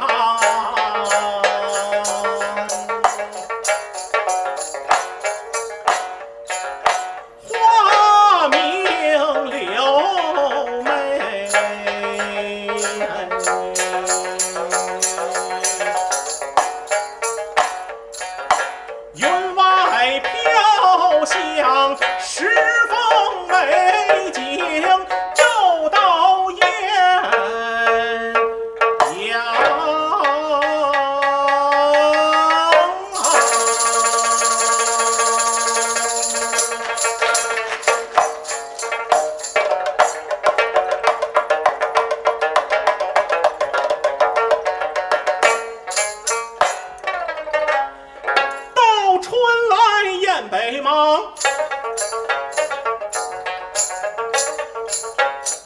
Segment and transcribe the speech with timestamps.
[0.00, 0.40] Học
[49.20, 49.34] 春
[49.70, 51.32] 来雁北忙，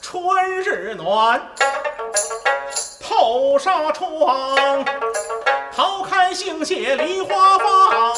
[0.00, 1.40] 春日暖，
[3.00, 4.84] 透纱窗，
[5.74, 8.14] 桃开杏谢梨花放。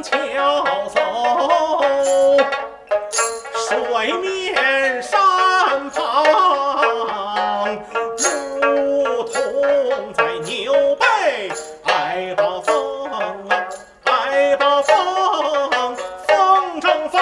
[0.00, 0.98] 翁悄走，
[3.68, 6.24] 水面山旁，
[8.62, 11.04] 如同在牛背
[11.84, 13.34] 挨把风啊，
[14.04, 15.94] 挨把风，
[16.26, 17.20] 风筝放。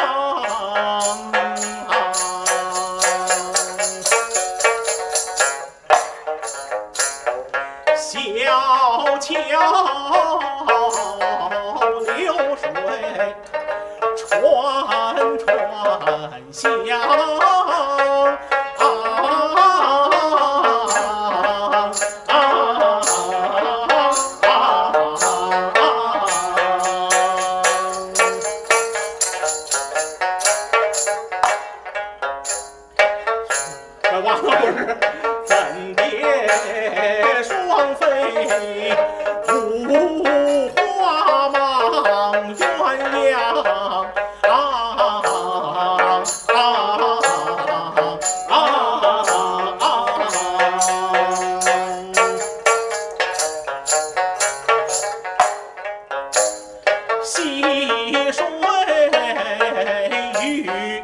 [7.96, 9.34] 小桥
[34.20, 34.96] 王老师
[35.44, 38.94] 怎蝶双飞，
[58.30, 58.44] 水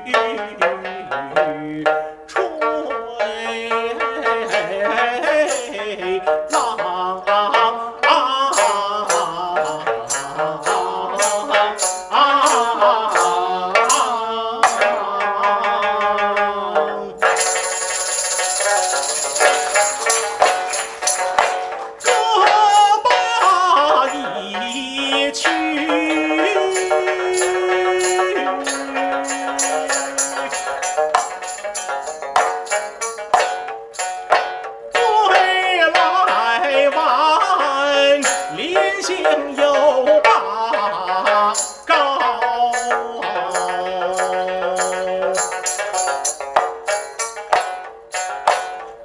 [0.05, 1.83] 雨
[2.27, 2.45] 吹
[39.05, 39.23] 心
[39.59, 41.53] 有罢
[41.85, 41.95] 高。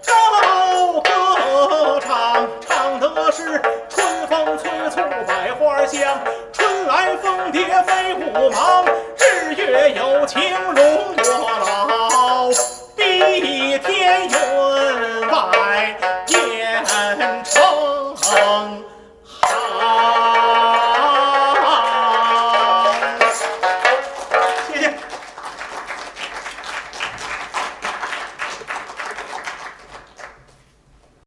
[0.05, 6.17] 高歌唱，唱的是春风催促百花香，
[6.53, 8.85] 春来蜂蝶飞舞忙，
[9.17, 10.41] 日月有情